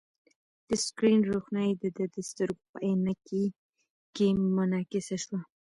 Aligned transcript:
د 0.67 0.69
سکرین 0.85 1.19
روښنايي 1.31 1.73
د 1.81 1.83
ده 1.97 2.05
د 2.15 2.17
سترګو 2.29 2.63
په 2.71 2.77
عینکې 2.85 3.43
کې 4.15 4.27
منعکسه 4.55 5.15
شوه. 5.23 5.39